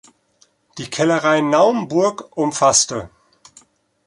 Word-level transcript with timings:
Die 0.79 0.89
Kellerei 0.89 1.41
Naumburg 1.41 2.35
umfasste 2.35 3.11